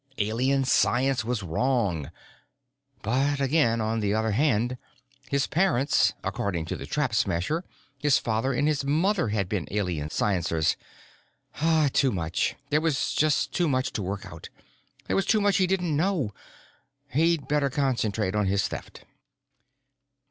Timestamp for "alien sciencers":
9.69-10.75